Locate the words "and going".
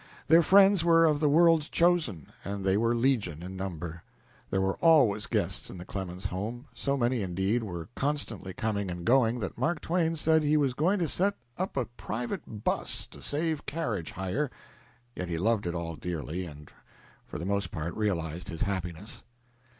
8.89-9.41